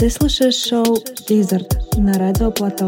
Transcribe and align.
Ты 0.00 0.10
слушаешь 0.10 0.56
шоу 0.56 0.96
«Wizard» 1.28 1.68
на 1.96 2.12
радио 2.14 2.50
Плато. 2.50 2.86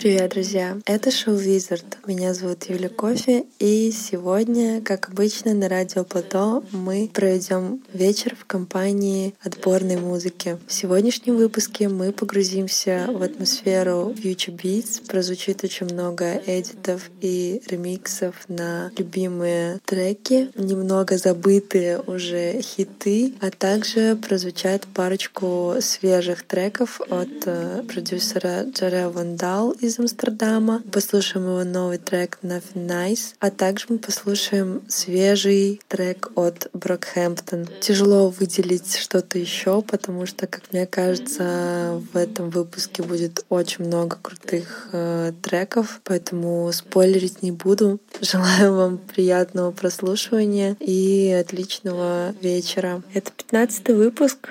Привет, 0.00 0.30
друзья! 0.30 0.78
Это 0.86 1.10
шоу 1.10 1.34
Wizard. 1.34 1.84
Меня 2.06 2.32
зовут 2.32 2.64
Юля 2.70 2.88
Кофе, 2.88 3.44
и 3.58 3.90
сегодня, 3.92 4.80
как 4.80 5.10
обычно, 5.10 5.52
на 5.52 5.68
радио 5.68 6.04
Плато 6.04 6.64
мы 6.72 7.10
проведем 7.12 7.82
вечер 7.92 8.34
в 8.34 8.46
компании 8.46 9.34
отборной 9.42 9.98
музыки. 9.98 10.56
В 10.66 10.72
сегодняшнем 10.72 11.36
выпуске 11.36 11.90
мы 11.90 12.12
погрузимся 12.12 13.08
в 13.12 13.22
атмосферу 13.22 14.14
Future 14.16 14.56
Beats. 14.56 15.06
Прозвучит 15.06 15.64
очень 15.64 15.92
много 15.92 16.40
эдитов 16.46 17.10
и 17.20 17.60
ремиксов 17.66 18.36
на 18.48 18.90
любимые 18.96 19.80
треки, 19.84 20.50
немного 20.54 21.18
забытые 21.18 22.00
уже 22.00 22.62
хиты, 22.62 23.34
а 23.42 23.50
также 23.50 24.16
прозвучат 24.16 24.86
парочку 24.94 25.74
свежих 25.80 26.44
треков 26.44 27.02
от 27.10 27.28
э, 27.44 27.82
продюсера 27.86 28.64
Джаре 28.64 29.08
Вандал 29.08 29.72
из 29.72 29.90
из 29.90 29.98
Амстердама. 30.00 30.82
Послушаем 30.92 31.46
его 31.46 31.64
новый 31.64 31.98
трек 31.98 32.38
Nothing 32.42 32.86
Nice, 32.86 33.34
а 33.38 33.50
также 33.50 33.86
мы 33.88 33.98
послушаем 33.98 34.82
свежий 34.88 35.80
трек 35.88 36.30
от 36.34 36.68
Брокхэмптон. 36.72 37.68
Тяжело 37.80 38.30
выделить 38.30 38.96
что-то 38.96 39.38
еще, 39.38 39.82
потому 39.82 40.26
что, 40.26 40.46
как 40.46 40.72
мне 40.72 40.86
кажется, 40.86 42.02
в 42.12 42.16
этом 42.16 42.50
выпуске 42.50 43.02
будет 43.02 43.44
очень 43.48 43.84
много 43.84 44.18
крутых 44.20 44.88
э, 44.92 45.32
треков, 45.42 46.00
поэтому 46.04 46.70
спойлерить 46.72 47.42
не 47.42 47.52
буду. 47.52 48.00
Желаю 48.20 48.74
вам 48.74 48.98
приятного 48.98 49.70
прослушивания 49.70 50.76
и 50.80 51.30
отличного 51.30 52.32
вечера. 52.40 53.02
Это 53.14 53.30
15 53.32 53.88
выпуск. 53.88 54.50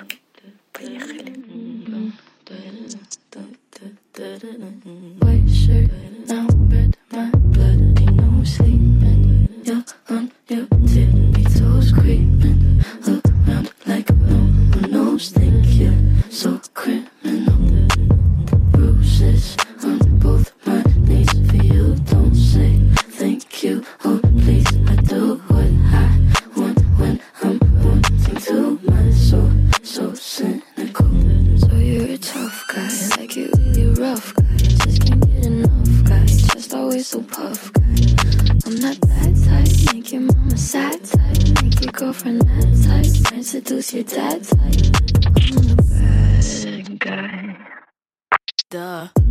Поехали. 0.72 1.30
White 4.18 5.48
shirt, 5.48 5.88
now 6.26 6.46
red, 6.68 6.96
my 7.12 7.30
blood 7.30 8.00
ain't 8.00 8.16
no 8.16 8.42
sleeping. 8.44 9.48
You're 9.64 9.84
on 10.08 10.32
your 10.48 10.66
tippy 10.66 11.44
toes, 11.44 11.92
creeping 11.92 12.82
around 13.06 13.70
like 13.86 14.10
a 14.10 14.14
nose. 14.88 15.30
Think 15.30 15.64
you're 15.78 15.94
so 16.28 16.60
criminal. 16.74 17.09
Rough 34.10 34.34
guy. 34.34 34.56
Just 34.56 35.06
can't 35.06 35.20
get 35.24 35.46
enough 35.46 36.04
guy. 36.04 36.26
Just 36.26 36.74
always 36.74 37.06
so 37.06 37.22
puff 37.22 37.72
guy. 37.72 37.82
I'm 38.66 38.76
not 38.80 39.00
that 39.00 39.32
type. 39.46 39.94
Make 39.94 40.12
your 40.12 40.22
mama 40.22 40.56
sad 40.56 41.04
type. 41.04 41.62
Make 41.62 41.80
your 41.80 41.92
girlfriend 41.92 42.44
mad 42.44 42.74
type. 42.82 43.32
And 43.32 43.46
seduce 43.46 43.94
your 43.94 44.04
dad 44.04 44.42
type. 44.42 44.80
I'm 45.54 45.62
the 45.70 45.76
bad 45.88 46.98
guy. 46.98 47.56
Duh. 48.70 49.29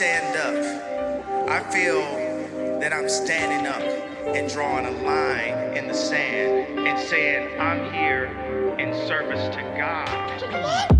Stand 0.00 0.34
up, 0.34 1.50
I 1.50 1.60
feel 1.70 2.00
that 2.80 2.90
I'm 2.90 3.06
standing 3.06 3.66
up 3.66 3.82
and 4.34 4.48
drawing 4.48 4.86
a 4.86 4.90
line 5.02 5.76
in 5.76 5.88
the 5.88 5.92
sand 5.92 6.78
and 6.78 6.98
saying, 6.98 7.60
I'm 7.60 7.92
here 7.92 8.24
in 8.78 8.94
service 9.06 9.54
to 9.54 9.60
God. 9.76 10.99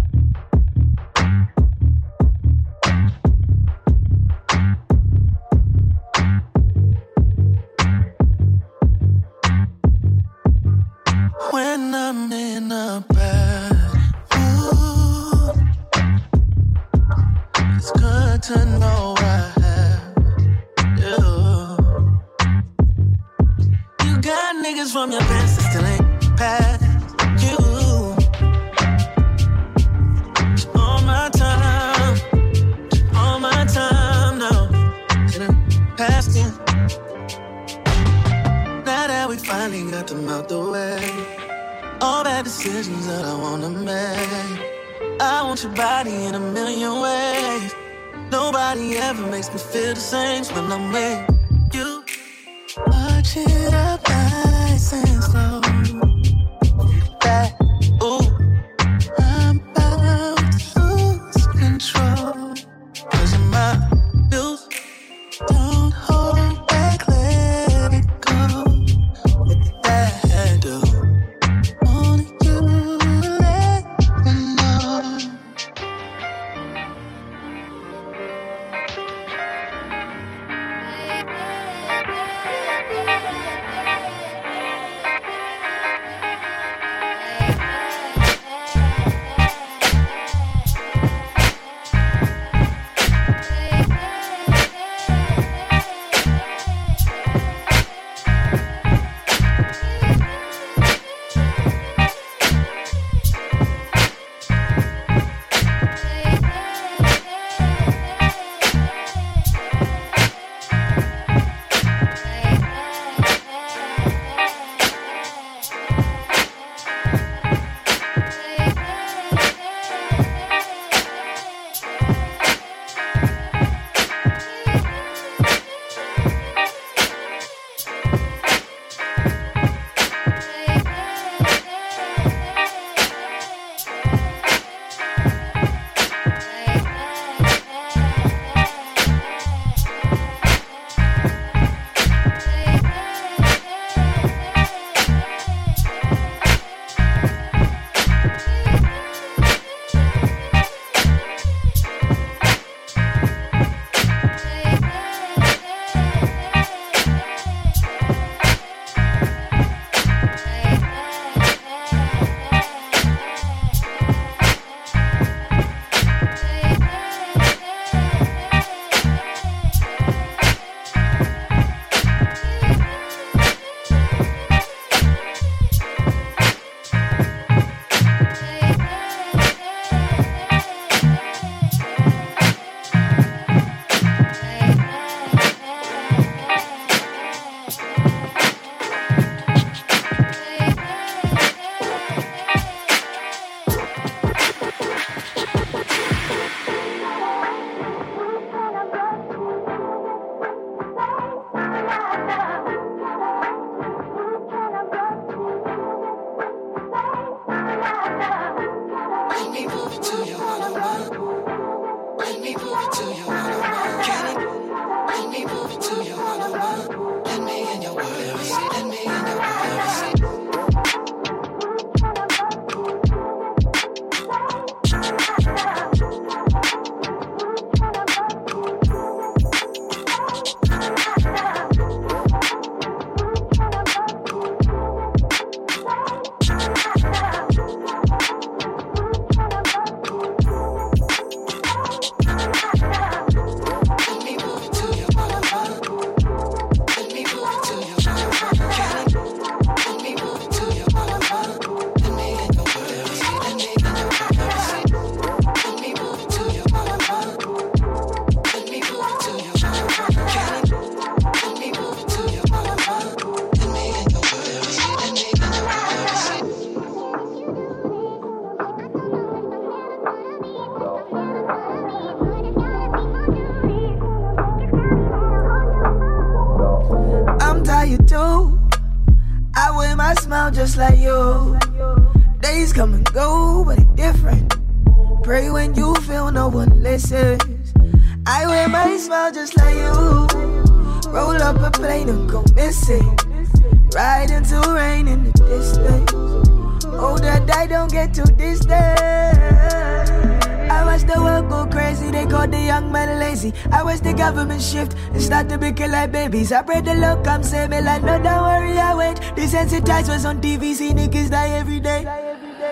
Babies. 306.10 306.52
I 306.52 306.62
pray 306.62 306.80
the 306.80 306.94
Lord 306.94 307.24
come 307.24 307.42
save 307.42 307.70
me 307.70 307.80
like 307.80 308.02
no, 308.02 308.22
don't 308.22 308.42
worry, 308.42 308.78
I 308.78 308.94
wait. 308.94 309.16
Desensitized 309.36 310.08
was 310.08 310.24
on 310.24 310.40
TV, 310.40 310.74
see 310.74 310.92
niggas 310.92 311.30
die 311.30 311.50
every 311.50 311.80
day. 311.80 312.02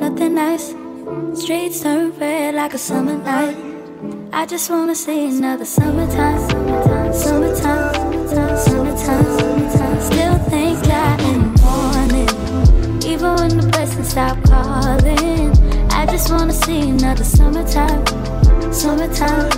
Nothing 0.00 0.34
nice, 0.34 0.74
streets 1.34 1.80
turn 1.80 2.16
red 2.18 2.54
like 2.54 2.74
a 2.74 2.78
summer 2.78 3.16
night. 3.16 3.56
I 4.32 4.46
just 4.46 4.70
wanna 4.70 4.94
see 4.94 5.28
another 5.28 5.64
summertime, 5.64 6.38
summertime, 6.48 7.12
summertime, 7.14 8.56
summertime, 8.58 9.24
summertime. 9.38 10.00
Still 10.00 10.38
think 10.50 10.78
that 10.90 11.20
in 11.30 11.54
the 11.54 11.62
morning, 11.64 12.28
even 13.12 13.34
when 13.36 13.56
the 13.58 13.66
blessings 13.72 14.10
stop 14.10 14.36
calling. 14.44 15.52
I 15.90 16.06
just 16.06 16.30
wanna 16.30 16.52
see 16.52 16.90
another 16.90 17.24
summertime, 17.24 18.04
summertime, 18.72 19.50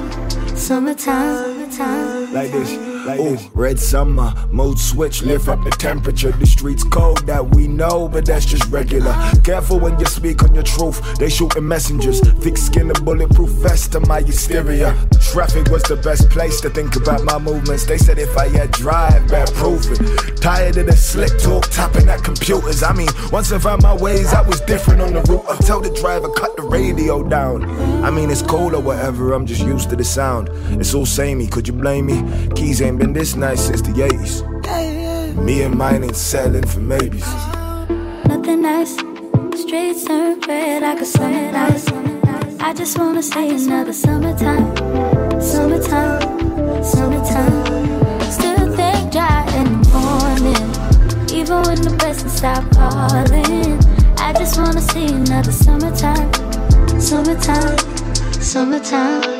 summertime, 0.57 1.60
summertime. 1.71 2.33
Like 2.33 2.51
this. 2.51 2.90
Like 3.07 3.21
Ooh, 3.21 3.39
red 3.55 3.79
summer, 3.79 4.35
mode 4.51 4.79
switch, 4.79 5.23
lift 5.23 5.49
up 5.49 5.65
the 5.65 5.71
temperature. 5.71 6.33
The 6.33 6.47
streets 6.47 6.85
cold 6.85 7.27
that 7.27 7.55
we 7.55 7.67
know, 7.67 8.09
but 8.09 8.27
that's 8.27 8.45
just 8.45 8.71
regular. 8.71 9.15
Careful 9.43 9.81
when 9.81 9.99
you 9.99 10.07
speak 10.07 10.43
on 10.43 10.55
your 10.55 10.65
truth, 10.65 11.01
they 11.19 11.31
shooting 11.31 11.67
messengers. 11.67 12.21
Thick 12.21 12.59
skin 12.59 12.91
and 12.91 13.05
bulletproof 13.05 13.49
vest 13.51 13.93
to 13.93 14.01
my 14.01 14.21
hysteria. 14.21 14.95
Traffic 15.33 15.69
was 15.71 15.83
the 15.85 15.97
best 15.97 16.29
place 16.31 16.61
to 16.61 16.71
think 16.71 16.97
about 16.97 17.25
my 17.25 17.39
movements. 17.39 17.87
They 17.87 17.97
said 17.97 18.19
if 18.19 18.37
I 18.37 18.49
had 18.49 18.71
drive, 18.73 19.29
bad 19.29 19.53
proof 19.55 19.87
it. 19.91 20.37
Tired 20.41 20.77
of 20.77 20.87
the 20.87 20.97
slick 20.97 21.39
talk, 21.39 21.65
tapping 21.71 22.09
at 22.09 22.23
computers. 22.23 22.83
I 22.83 22.93
mean, 22.93 23.09
once 23.33 23.51
I 23.51 23.59
found 23.59 23.83
my 23.83 23.97
ways, 23.97 24.33
I 24.35 24.43
was 24.43 24.61
different 24.63 25.01
on 25.01 25.15
the 25.15 25.23
route. 25.23 25.45
I 25.49 25.57
tell 25.59 25.81
the 25.81 25.91
driver, 25.91 26.29
cut 26.31 26.57
the 26.57 26.63
radio 26.63 27.23
down. 27.27 27.65
I 28.05 28.11
mean, 28.11 28.31
it's 28.31 28.43
cold 28.43 28.75
or 28.75 28.81
whatever, 28.81 29.33
I'm 29.33 29.47
just 29.47 29.63
used 29.63 29.89
to 29.91 29.97
the 29.97 30.05
sound. 30.05 30.51
It's 30.81 30.95
all 30.95 31.07
samey, 31.07 31.47
could 31.47 31.67
you 31.67 31.75
blame 31.75 32.07
me? 32.07 32.49
Keys 32.55 32.83
ain't 32.83 32.90
been 32.99 33.13
this 33.13 33.37
nice 33.37 33.67
since 33.67 33.83
the 33.83 33.93
80s. 33.93 34.43
Me 35.45 35.63
and 35.63 35.77
mine 35.77 36.03
ain't 36.03 36.17
selling 36.17 36.67
for 36.67 36.81
maybes. 36.81 37.27
Nothing 38.27 38.63
nice, 38.63 38.95
streets 39.55 40.05
turn 40.05 40.41
red 40.49 40.83
like 40.83 41.01
a 41.01 41.05
summer 41.05 41.53
night. 41.53 41.89
I 42.61 42.73
just 42.75 42.99
wanna 42.99 43.23
see 43.23 43.51
another 43.51 43.93
summertime, 43.93 44.75
summertime, 45.41 46.83
summertime. 46.83 48.21
Still 48.31 48.75
think 48.77 49.13
dry 49.13 49.45
in 49.59 49.83
the 49.83 49.89
morning, 49.95 50.67
even 51.39 51.63
when 51.63 51.81
the 51.83 51.95
best 51.99 52.29
stop 52.31 52.65
calling. 52.73 53.79
I 54.19 54.33
just 54.33 54.59
wanna 54.59 54.81
see 54.81 55.07
another 55.07 55.53
summertime, 55.53 56.31
summertime, 57.01 57.79
summertime. 58.41 59.40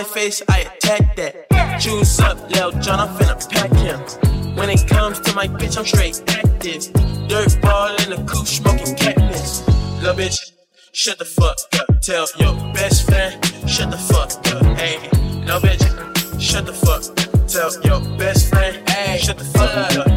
My 0.00 0.04
face, 0.04 0.42
I 0.48 0.60
attack 0.60 1.16
that. 1.16 1.78
Juice 1.78 2.20
up, 2.20 2.38
Lil 2.50 2.72
John, 2.80 3.00
I'm 3.00 3.08
finna 3.16 3.36
pack 3.50 3.70
him. 3.84 4.00
When 4.56 4.70
it 4.70 4.88
comes 4.88 5.20
to 5.20 5.34
my 5.34 5.46
bitch, 5.46 5.76
I'm 5.76 5.84
straight 5.84 6.22
active. 6.28 6.90
Dirt 7.28 7.60
ball 7.60 7.94
in 8.02 8.08
the 8.08 8.24
coupe, 8.26 8.46
smoking 8.46 8.94
cactus. 8.96 9.66
Lil 10.02 10.14
bitch, 10.14 10.38
shut 10.92 11.18
the 11.18 11.26
fuck 11.26 11.58
up. 11.78 12.00
Tell 12.00 12.26
your 12.38 12.54
best 12.72 13.06
friend, 13.06 13.34
shut 13.68 13.90
the 13.90 13.98
fuck 13.98 14.30
up. 14.54 14.62
Hey, 14.78 14.96
no 15.44 15.58
bitch, 15.60 15.84
shut 16.40 16.64
the 16.64 16.72
fuck 16.72 17.04
up. 17.20 17.46
Tell 17.46 17.70
your 17.84 18.00
best 18.16 18.48
friend, 18.48 18.88
hey, 18.88 19.18
shut 19.18 19.36
the 19.36 19.44
fuck 19.44 19.98
up. 19.98 20.09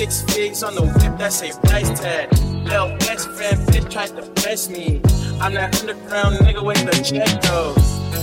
Six 0.00 0.22
figs 0.32 0.62
on 0.62 0.74
the 0.74 0.80
whip, 0.80 1.18
that's 1.18 1.42
a 1.42 1.52
price 1.68 2.00
tag. 2.00 2.32
Little 2.64 2.96
best 3.00 3.28
friend, 3.32 3.60
bitch 3.68 3.90
tried 3.90 4.16
to 4.16 4.22
press 4.40 4.70
me. 4.70 5.02
I'm 5.42 5.52
that 5.52 5.78
underground 5.78 6.36
nigga 6.36 6.64
with 6.64 6.82
the 6.86 7.04
check 7.04 7.28
though. 7.42 7.74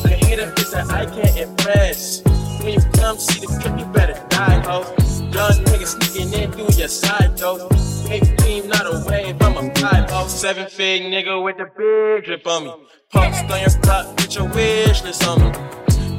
The 0.01 0.09
hater 0.09 0.51
is 0.57 0.71
that 0.71 0.89
I 0.89 1.05
can't 1.05 1.37
impress. 1.37 2.23
When 2.63 2.73
you 2.73 2.79
come 2.97 3.19
see 3.19 3.41
the 3.41 3.61
clip, 3.61 3.77
you 3.77 3.85
better 3.93 4.17
die, 4.29 4.59
ho. 4.65 4.89
Young 5.29 5.63
nigga 5.69 5.85
sneaking 5.85 6.33
in 6.33 6.51
through 6.51 6.73
your 6.79 6.87
side, 6.87 7.37
though. 7.37 7.69
Baby 8.09 8.33
beam, 8.41 8.67
not 8.69 8.87
a 8.87 9.05
wave, 9.07 9.39
I'm 9.39 9.57
a 9.57 9.75
five, 9.75 10.09
oh. 10.09 10.25
Seven 10.27 10.65
fig 10.71 11.03
nigga 11.03 11.43
with 11.43 11.57
the 11.57 11.65
big 11.77 12.25
drip 12.25 12.47
on 12.47 12.63
me. 12.63 12.73
Post 13.13 13.51
on 13.51 13.61
your 13.61 13.81
block, 13.83 14.17
put 14.17 14.33
your 14.33 14.49
wish 14.49 15.03
list 15.03 15.27
on 15.27 15.41
me. 15.41 15.51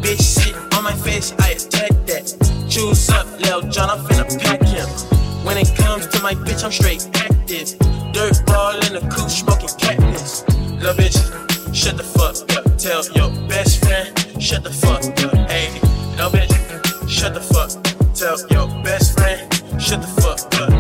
Bitch 0.03 0.23
shit 0.23 0.55
on 0.77 0.85
my 0.85 0.93
face, 0.93 1.35
I 1.41 1.51
attack 1.59 1.91
that. 2.07 2.69
Choose 2.71 3.09
up, 3.09 3.27
Lil 3.41 3.63
John, 3.63 3.91
I'm 3.91 4.07
finna 4.07 4.41
pack 4.41 4.63
him. 4.63 5.18
When 5.45 5.57
it 5.57 5.75
comes 5.77 6.07
to 6.09 6.23
my 6.23 6.35
bitch, 6.35 6.65
I'm 6.65 6.73
straight 6.73 7.09
active. 7.15 7.79
Dirt 8.13 8.45
ball 8.47 8.75
in 8.87 8.95
the 8.95 9.01
coupe, 9.11 9.31
smoking 9.31 9.69
cactus. 9.79 10.45
Love 10.83 10.97
bitch, 10.97 11.17
shut 11.75 11.97
the 11.97 12.03
fuck 12.03 12.37
up. 12.57 12.65
Tell 12.77 13.05
your 13.13 13.31
best 13.49 13.85
friend, 13.85 14.43
shut 14.43 14.63
the 14.63 14.71
fuck 14.71 15.05
up. 15.25 15.51
Hey, 15.51 15.69
no 16.17 16.29
bitch, 16.31 17.09
shut 17.09 17.35
the 17.35 17.41
fuck. 17.41 17.71
Tell 18.15 18.39
your 18.51 18.69
best 18.83 19.19
friend, 19.19 19.53
shut 19.81 20.01
the 20.01 20.09
fuck 20.21 20.61
up. 20.61 20.78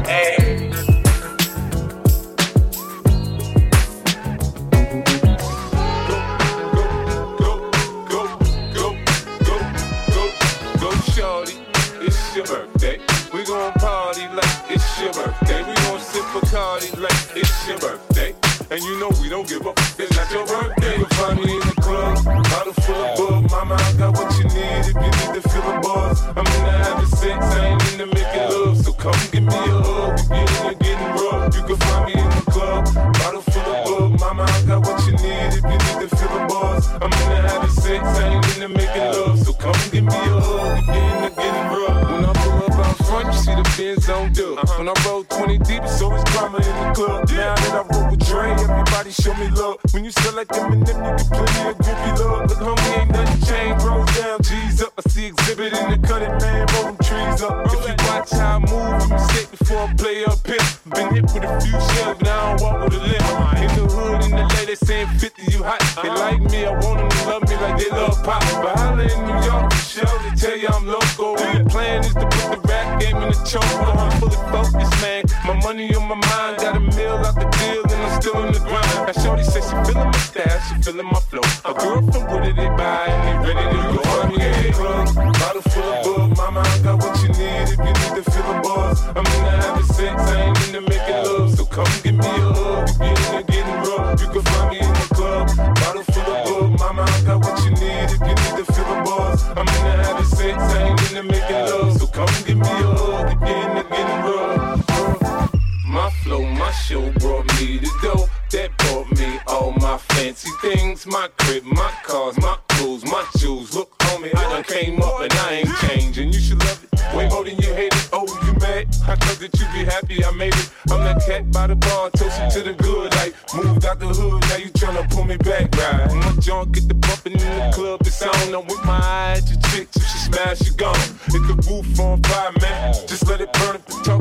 My 106.68 106.74
show 106.74 107.10
brought 107.12 107.46
me 107.58 107.78
to 107.78 107.90
go. 108.02 108.28
That 108.50 108.76
brought 108.76 109.10
me 109.18 109.40
all 109.46 109.72
my 109.72 109.96
fancy 109.96 110.50
things. 110.60 111.06
My 111.06 111.28
crib, 111.38 111.64
my 111.64 111.90
cars, 112.02 112.36
my 112.38 112.58
clothes, 112.68 113.04
my 113.06 113.24
shoes. 113.38 113.74
Look, 113.74 113.96
homie, 114.00 114.36
I 114.36 114.42
done 114.52 114.64
came 114.64 115.00
up 115.00 115.20
and 115.20 115.32
I 115.32 115.52
ain't 115.60 115.74
changing. 115.76 116.30
You 116.30 116.40
should 116.40 116.58
love 116.58 116.84
it. 116.84 117.16
Way 117.16 117.26
more 117.30 117.42
than 117.44 117.56
you 117.56 117.72
hate 117.72 117.94
it. 117.94 118.08
Oh, 118.12 118.26
you 118.44 118.52
mad? 118.60 118.86
I 119.08 119.16
thought 119.16 119.38
that 119.40 119.58
you 119.58 119.66
be 119.72 119.90
happy 119.90 120.22
I 120.22 120.30
made 120.32 120.54
it. 120.54 120.70
I'm 120.90 121.00
that 121.04 121.24
cat 121.24 121.50
by 121.50 121.68
the 121.68 121.76
bar, 121.76 122.10
toasting 122.10 122.50
to 122.50 122.60
the 122.60 122.74
good. 122.74 123.14
Like, 123.14 123.34
moved 123.54 123.86
out 123.86 123.98
the 123.98 124.08
hood, 124.08 124.42
now 124.42 124.56
you 124.56 124.70
tryna 124.70 125.08
pull 125.10 125.24
me 125.24 125.38
back. 125.38 125.74
Right. 125.74 126.14
My 126.14 126.32
junk 126.40 126.72
get 126.72 126.86
the 126.86 126.94
bumping 126.94 127.32
in 127.32 127.38
the 127.38 127.72
club, 127.72 128.00
it's 128.02 128.20
on. 128.20 128.54
I'm 128.54 128.66
with 128.66 128.84
my 128.84 129.00
eye 129.00 129.40
your 129.48 129.60
chick, 129.70 129.88
if 129.94 130.02
she 130.02 130.18
smash, 130.18 130.60
you 130.66 130.72
gone. 130.72 130.94
Hit 131.32 131.42
the 131.48 131.56
roof 131.68 131.98
on 132.00 132.22
fire, 132.22 132.52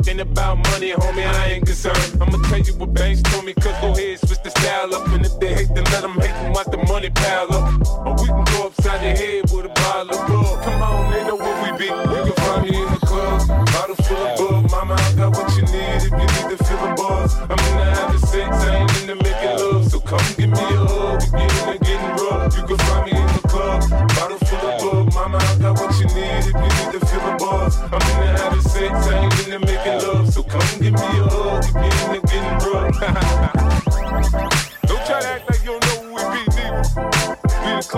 talking 0.08 0.20
about 0.20 0.56
money, 0.70 0.92
homie, 0.92 1.26
I 1.26 1.46
ain't 1.52 1.66
concerned. 1.66 2.18
I'ma 2.20 2.38
tell 2.48 2.58
you 2.58 2.72
what 2.74 2.94
banks 2.94 3.22
told 3.22 3.44
me, 3.44 3.52
cause 3.52 3.78
go 3.80 3.92
ahead, 3.92 4.18
switch 4.20 4.42
the 4.42 4.50
style 4.50 4.94
up. 4.94 5.06
And 5.08 5.24
if 5.24 5.38
they 5.38 5.54
hate, 5.54 5.68
then 5.74 5.84
let 5.84 6.02
them 6.02 6.14
hate 6.14 6.32
them, 6.32 6.52
watch 6.52 6.66
the 6.66 6.78
money 6.78 7.10
pile 7.10 7.52
up. 7.52 7.77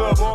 Club 0.01 0.30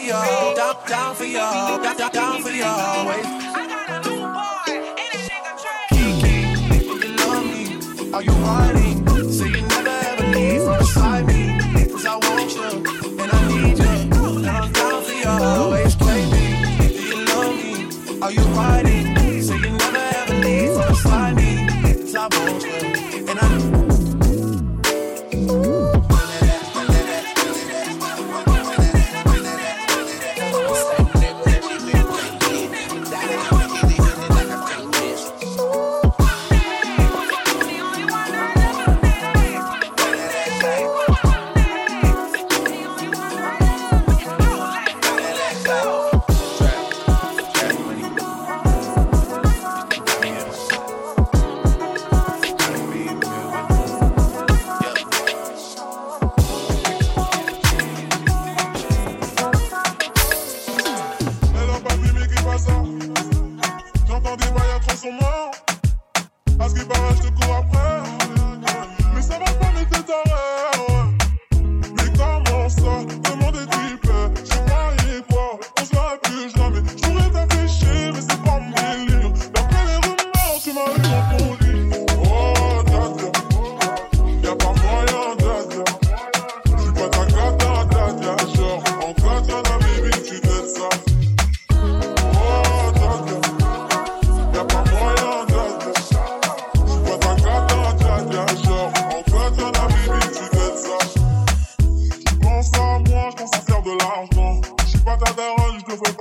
for 0.00 0.06
y'all, 0.06 0.54
down, 0.54 0.76
down 0.88 1.14
for 1.14 1.24
y'all, 1.24 1.82
down, 1.82 1.96
down, 1.96 2.12
down 2.12 2.42
for 2.42 2.50
y'all. 2.50 2.68
Always. 2.68 3.26
Kiki, 5.90 6.34
people 6.70 6.96
love 7.16 7.44
me. 7.44 8.12
Are 8.14 8.22
you 8.22 8.32
hiding? 8.32 9.30
Say 9.30 9.48
you 9.48 9.62
never 9.62 9.88
ever 9.88 10.26
leave 10.34 10.62
from 10.62 10.78
beside 10.78 11.26
me. 11.26 11.49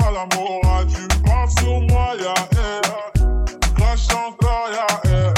à 0.10 0.12
la 0.12 0.26
morale, 0.36 0.88
tu 0.88 1.30
marches 1.30 1.54
sur 1.60 1.82
moi, 1.82 2.14
ya 2.20 2.34
air. 2.58 2.82
Crash 3.76 4.08
encore, 4.10 4.70
ya 4.72 5.12
air. 5.12 5.34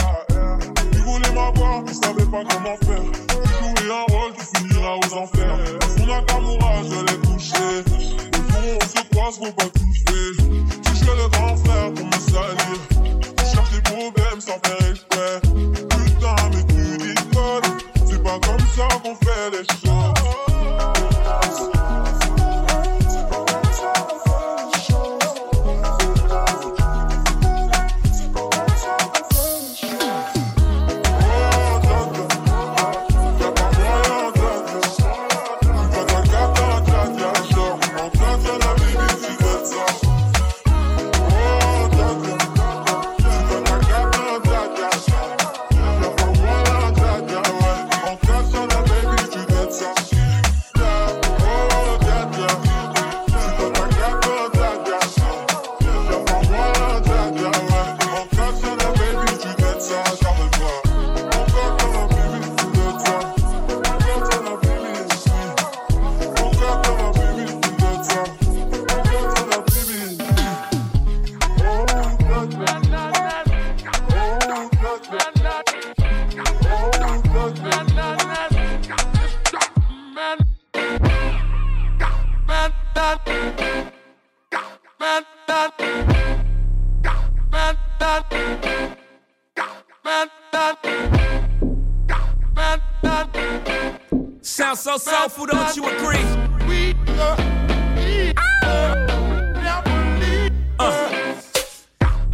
Tu 0.92 1.00
voulais 1.00 1.32
m'avoir, 1.34 1.82
mais 1.82 1.94
savais 1.94 2.26
pas 2.26 2.44
comment 2.50 2.78
faire. 2.86 3.04
Tu 3.28 3.84
jouais 3.84 3.92
un 3.92 4.14
rôle, 4.14 4.34
tu 4.38 4.46
finiras 4.58 4.96
aux 4.96 5.14
enfers. 5.14 5.58
Mon 5.98 6.06
Nakamura, 6.06 6.84
je 6.84 7.06
l'ai 7.06 7.22
touché. 7.22 7.84
Au 8.34 8.52
fond, 8.52 8.78
on 8.82 8.88
se 8.88 9.10
croise, 9.10 9.38
faut 9.38 9.52
pas 9.52 9.71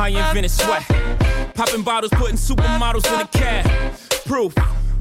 I 0.08 0.30
invented 0.30 0.52
sweat. 0.52 0.84
Popping 1.54 1.82
bottles, 1.82 2.12
putting 2.14 2.38
supermodels 2.38 3.14
in 3.14 3.20
a 3.20 3.28
cab. 3.28 4.00
Proof. 4.26 4.54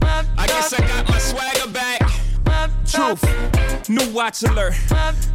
I 0.02 0.46
guess 0.48 0.72
I 0.72 0.78
got 0.78 1.08
my 1.08 1.18
swagger 1.18 1.70
back. 1.70 2.00
Truth. 2.84 3.88
New 3.88 4.12
watch 4.12 4.42
alert. 4.42 4.72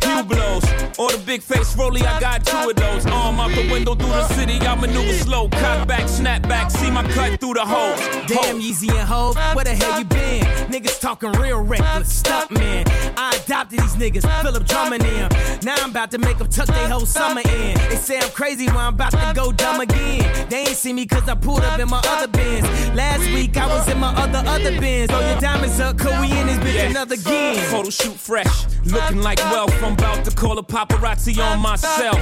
Hublots. 0.02 1.00
Or 1.00 1.10
the 1.10 1.24
big 1.26 1.42
face 1.42 1.74
Rollie, 1.76 2.04
I 2.04 2.20
got 2.20 2.46
two 2.46 2.70
of 2.70 2.76
those. 2.76 3.06
Arm 3.06 3.40
out 3.40 3.52
the 3.52 3.72
window 3.72 3.96
through 3.96 4.10
the 4.10 4.28
city, 4.30 4.60
I 4.60 4.76
maneuver 4.76 5.14
slow. 5.14 5.48
Cut 5.48 5.88
back, 5.88 6.10
snap 6.10 6.42
back, 6.50 6.70
see 6.70 6.92
my 6.92 7.10
cut 7.14 7.40
through 7.40 7.54
the 7.54 7.66
hole. 7.66 7.96
Damn, 8.28 8.60
Yeezy 8.60 8.90
and 8.90 9.08
Hove, 9.08 9.38
where 9.56 9.64
the 9.64 9.74
hell 9.74 10.00
you 10.00 10.06
been? 10.06 10.61
Niggas 10.72 11.02
talking 11.02 11.32
real 11.34 11.62
reckless, 11.62 12.14
stunt 12.20 12.50
man. 12.52 12.86
I 13.18 13.38
adopted 13.44 13.80
these 13.80 13.96
niggas, 13.96 14.42
Philip 14.42 14.66
Drummond 14.66 15.04
in. 15.04 15.28
Now 15.66 15.76
I'm 15.80 15.90
about 15.90 16.12
to 16.12 16.18
make 16.18 16.38
them 16.38 16.48
tuck 16.48 16.68
their 16.68 16.88
whole 16.88 17.06
summer 17.06 17.42
in. 17.42 17.76
They 17.90 17.98
say 17.98 18.18
I'm 18.20 18.30
crazy 18.30 18.68
when 18.68 18.78
I'm 18.78 18.94
about 18.94 19.12
to 19.12 19.34
go 19.36 19.52
dumb 19.52 19.82
again. 19.82 20.48
They 20.50 20.60
ain't 20.62 20.70
see 20.78 20.94
me 20.94 21.06
cause 21.06 21.28
I 21.28 21.36
pulled 21.36 21.60
up 21.60 21.78
in 21.78 21.90
my 21.90 22.02
other 22.08 22.30
Benz. 22.30 22.66
Last 22.96 23.26
week 23.34 23.58
I 23.58 23.68
was 23.68 23.88
in 23.90 24.00
my 24.00 24.14
other, 24.16 24.48
other 24.48 24.80
Benz. 24.80 25.12
Throw 25.12 25.20
your 25.20 25.40
diamonds 25.42 25.80
up, 25.82 25.98
cause 25.98 26.18
we 26.22 26.32
in 26.40 26.48
this 26.48 26.58
bitch 26.60 26.76
Yeah. 26.76 26.90
another 26.90 27.18
game. 27.18 27.58
Photo 27.66 27.90
shoot 27.90 28.16
fresh, 28.16 28.66
looking 28.86 29.22
like 29.22 29.40
wealth. 29.52 29.74
I'm 29.84 29.94
about 29.94 30.24
to 30.24 30.32
call 30.32 30.58
a 30.58 30.64
paparazzi 30.64 31.38
on 31.44 31.60
myself. 31.60 32.18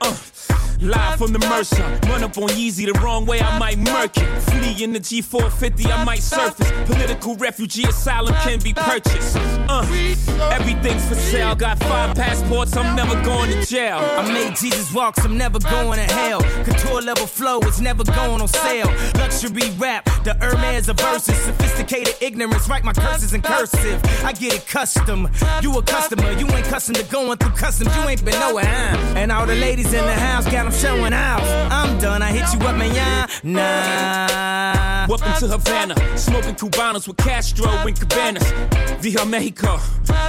Uh, 0.00 0.16
live 0.80 1.18
from 1.18 1.32
the 1.32 1.38
Mercer. 1.38 1.82
Run 2.08 2.22
up 2.22 2.36
on 2.38 2.48
Yeezy 2.48 2.92
the 2.92 2.98
wrong 3.00 3.26
way, 3.26 3.40
I 3.40 3.58
might 3.58 3.78
murk 3.78 4.16
it. 4.16 4.26
Flee 4.42 4.82
in 4.84 4.92
the 4.92 5.00
G450, 5.00 5.86
I 5.86 6.04
might 6.04 6.22
surface. 6.22 6.70
Political 6.86 7.36
refugee 7.36 7.84
asylum 7.84 8.34
can 8.42 8.58
be 8.60 8.72
purchased. 8.74 9.36
Uh, 9.68 9.82
everything's 10.52 11.06
for 11.08 11.14
sale. 11.14 11.54
Got 11.54 11.78
five 11.80 12.14
passports, 12.16 12.76
I'm 12.76 12.94
never 12.94 13.14
going 13.24 13.50
to 13.50 13.64
jail. 13.64 13.98
I 13.98 14.30
made 14.32 14.56
Jesus 14.56 14.92
walks, 14.92 15.24
I'm 15.24 15.36
never 15.36 15.58
going 15.58 15.98
to 15.98 16.14
hell. 16.14 16.42
Couture 16.64 17.02
level 17.02 17.26
flow 17.26 17.60
is 17.60 17.80
never 17.80 18.04
going 18.04 18.40
on 18.40 18.48
sale. 18.48 18.92
Luxury 19.14 19.70
rap, 19.78 20.04
the 20.24 20.34
Hermes 20.40 20.88
of 20.88 20.98
verses. 20.98 21.36
Sophisticated 21.36 22.14
ignorance, 22.20 22.68
write 22.68 22.84
my 22.84 22.92
curses 22.92 23.32
in 23.32 23.42
cursive. 23.42 24.02
I 24.24 24.32
get 24.32 24.54
it 24.54 24.66
custom. 24.66 25.28
You 25.62 25.76
a 25.78 25.82
customer, 25.82 26.30
you 26.32 26.46
ain't 26.48 26.66
custom 26.66 26.94
to 26.94 27.04
going 27.04 27.38
through 27.38 27.52
customs. 27.52 27.94
You 27.96 28.02
ain't 28.08 28.24
been 28.24 28.38
nowhere, 28.38 28.64
huh? 28.64 29.14
And 29.16 29.32
all 29.32 29.46
the 29.46 29.56
ladies 29.56 29.92
in 29.92 30.04
the 30.04 30.14
house 30.14 30.44
got 30.50 30.65
them 30.70 30.80
showing 30.80 31.12
out. 31.12 31.42
I'm 31.70 31.98
done, 31.98 32.22
I 32.22 32.32
hit 32.32 32.52
you 32.52 32.66
up, 32.66 32.76
man, 32.76 32.94
yeah? 32.94 33.26
Nah. 33.42 34.95
Welcome 35.08 35.34
to 35.38 35.46
Havana, 35.46 35.94
smoking 36.18 36.56
Cubanos 36.56 37.06
with 37.06 37.16
Castro 37.18 37.68
and 37.68 37.96
Cabanas. 37.96 38.42
Via 39.00 39.24
Mexico, 39.24 39.76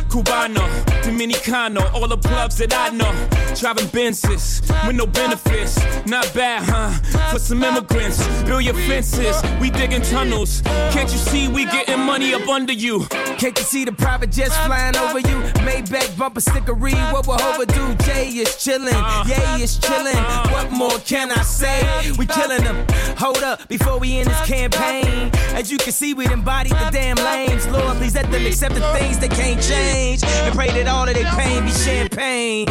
Cubano, 0.07 0.61
Dominicano, 1.01 1.91
all 1.93 2.07
the 2.07 2.17
clubs 2.17 2.57
that 2.57 2.73
I 2.75 2.89
know. 2.89 3.11
Driving 3.55 3.87
Benzes 3.87 4.61
with 4.85 4.95
no 4.95 5.07
benefits, 5.07 5.77
not 6.05 6.31
bad, 6.35 6.61
huh? 6.63 6.91
For 7.31 7.39
some 7.39 7.63
immigrants, 7.63 8.23
build 8.43 8.63
your 8.63 8.75
fences, 8.75 9.41
we 9.59 9.71
digging 9.71 10.03
tunnels. 10.03 10.61
Can't 10.91 11.11
you 11.11 11.17
see 11.17 11.47
we 11.47 11.65
getting 11.65 12.01
money 12.01 12.35
up 12.35 12.47
under 12.47 12.73
you? 12.73 13.05
Can't 13.39 13.57
you 13.57 13.63
see 13.63 13.83
the 13.83 13.93
private 13.93 14.31
jets 14.31 14.55
flying 14.57 14.95
over 14.97 15.19
you? 15.19 15.41
Maybach 15.65 16.15
bumper 16.17 16.41
stickery, 16.41 16.93
what 17.11 17.25
will 17.25 17.41
overdue? 17.41 17.95
Jay 18.05 18.27
is 18.27 18.49
chillin', 18.49 18.93
uh-huh. 18.93 19.23
Yay 19.27 19.63
is 19.63 19.79
chillin'. 19.79 20.51
What 20.51 20.71
more 20.77 20.99
can 20.99 21.31
I 21.31 21.41
say? 21.41 22.11
We 22.17 22.25
killing 22.27 22.63
them. 22.63 22.85
Hold 23.17 23.43
up, 23.43 23.67
before 23.67 23.99
we 23.99 24.19
end 24.19 24.29
this 24.29 24.41
campaign. 24.45 25.31
As 25.55 25.71
you 25.71 25.77
can 25.77 25.91
see, 25.91 26.13
we 26.13 26.27
embodied 26.27 26.73
the 26.73 26.89
damn 26.91 27.17
lames. 27.17 27.67
Lord, 27.67 27.97
please 27.97 28.15
let 28.15 28.29
them 28.31 28.45
accept 28.45 28.75
the 28.75 28.81
things 28.93 29.17
they 29.17 29.29
can't 29.29 29.61
change. 29.61 30.23
And 30.23 30.53
pray 30.53 30.69
that 30.69 30.87
all 30.87 31.07
of 31.07 31.15
their 31.15 31.31
pain 31.31 31.65
be 31.65 31.71
champagne. 31.71 32.67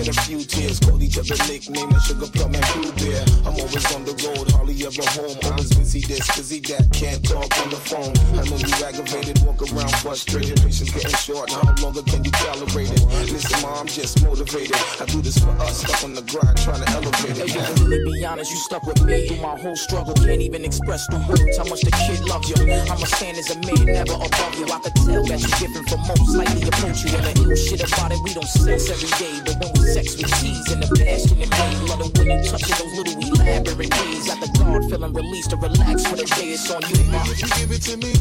Shed 0.00 0.16
a 0.16 0.20
few 0.22 0.40
tears, 0.44 0.80
called 0.80 1.02
each 1.02 1.18
other 1.18 1.36
nickname 1.44 1.92
and 1.92 2.00
sugar 2.00 2.24
plum 2.32 2.54
and 2.54 2.64
blue 2.72 2.92
beer. 2.96 3.20
I'm 3.44 3.52
always 3.52 3.84
on 3.92 4.08
the 4.08 4.16
road, 4.24 4.48
hardly 4.56 4.72
ever 4.80 5.04
home. 5.12 5.36
Always 5.44 5.68
busy 5.76 6.00
this, 6.00 6.24
busy 6.32 6.60
that, 6.72 6.88
can't 6.88 7.20
talk 7.20 7.52
on 7.60 7.68
the 7.68 7.76
phone. 7.76 8.16
I 8.32 8.48
know 8.48 8.56
you 8.56 8.72
aggravated, 8.80 9.44
walk 9.44 9.60
around 9.60 9.92
frustrated. 10.00 10.56
Patience 10.64 10.88
getting 10.88 11.12
short, 11.20 11.52
how 11.52 11.68
longer 11.84 12.00
can 12.08 12.24
you 12.24 12.32
tolerate 12.32 12.88
it? 12.88 13.04
Listen, 13.28 13.60
mom, 13.60 13.86
just 13.88 14.24
motivated. 14.24 14.80
I 14.96 15.04
do 15.04 15.20
this 15.20 15.36
for 15.36 15.52
us, 15.60 15.84
stuck 15.84 16.00
on 16.00 16.16
the 16.16 16.24
grind, 16.24 16.56
trying 16.64 16.80
to 16.80 16.88
elevate 16.96 17.36
it. 17.36 17.50
Hey, 17.52 17.60
yo, 17.60 17.60
to 17.60 17.84
really 17.84 18.00
be 18.00 18.24
honest, 18.24 18.50
you 18.52 18.56
stuck 18.56 18.84
with 18.88 19.04
me 19.04 19.28
through 19.28 19.44
my 19.44 19.52
whole 19.60 19.76
struggle. 19.76 20.14
Can't 20.16 20.40
even 20.40 20.64
express 20.64 21.04
the 21.12 21.20
words 21.28 21.60
how 21.60 21.68
much 21.68 21.84
the 21.84 21.92
kid 21.92 22.24
loves 22.24 22.48
you. 22.48 22.56
I'ma 22.88 23.04
stand 23.04 23.36
as 23.36 23.52
a 23.52 23.60
man, 23.68 23.84
never 23.84 24.16
above 24.16 24.54
you. 24.56 24.64
I 24.64 24.80
could 24.80 24.96
tell 25.04 25.24
that 25.28 25.40
you're 25.44 25.60
different 25.60 25.92
from 25.92 26.00
most, 26.08 26.24
slightly 26.32 26.64
approach 26.64 27.04
you. 27.04 27.12
And 27.20 27.36
the 27.36 27.52
ill 27.52 27.52
shit 27.52 27.84
about 27.84 28.16
it, 28.16 28.20
we 28.24 28.32
don't 28.32 28.48
sense 28.48 28.88
every 28.88 29.12
day. 29.20 29.36
But 29.44 29.60
when 29.60 29.72
we 29.76 29.89
sex, 29.90 30.16
we 30.16 30.24
tease 30.38 30.70
in 30.70 30.78
the 30.80 30.86
passion 30.94 31.42
and 31.42 31.50
pain. 31.50 31.86
Love 31.86 32.00
it 32.06 32.18
when 32.18 32.30
you 32.30 32.38
touching 32.46 32.76
those 32.78 32.94
little 32.94 33.18
elaborate 33.18 33.90
ways. 33.90 34.26
Got 34.26 34.38
the 34.40 34.50
guard 34.58 34.84
feeling 34.86 35.12
released 35.12 35.50
to 35.50 35.56
relax 35.56 36.06
for 36.06 36.16
the 36.16 36.26
day. 36.38 36.54
It's 36.54 36.70
on 36.70 36.82
you, 36.86 37.02
ma. 37.10 37.18
If 37.26 37.42
you 37.42 37.48
give 37.58 37.70
it 37.74 37.82
to 37.90 37.96
me, 37.98 38.12